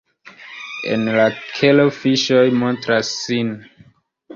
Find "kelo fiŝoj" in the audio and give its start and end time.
1.59-2.43